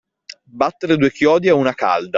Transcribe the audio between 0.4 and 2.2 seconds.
Battere due chiodi a una calda.